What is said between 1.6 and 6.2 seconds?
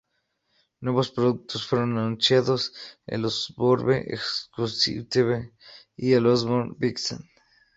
fueron anunciados: el Osborne Executive y